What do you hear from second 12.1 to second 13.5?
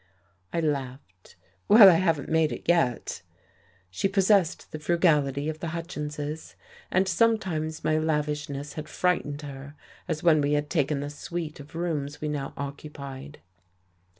we now occupied.